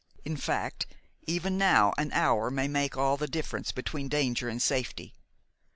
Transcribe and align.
In 0.25 0.35
fact, 0.35 0.87
even 1.27 1.59
now 1.59 1.93
an 1.95 2.11
hour 2.13 2.49
may 2.49 2.67
make 2.67 2.97
all 2.97 3.17
the 3.17 3.27
difference 3.27 3.71
between 3.71 4.07
danger 4.09 4.49
and 4.49 4.59
safety. 4.59 5.13